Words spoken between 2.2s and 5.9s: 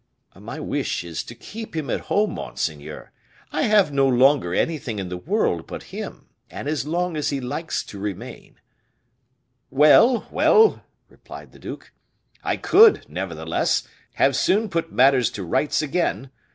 monseigneur. I have no longer anything in the world but